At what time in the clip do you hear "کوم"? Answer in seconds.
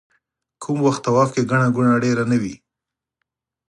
0.63-0.77